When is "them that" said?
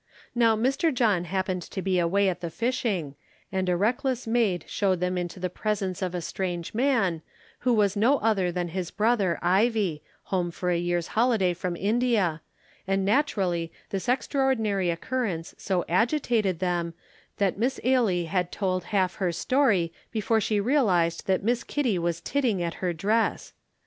16.57-17.59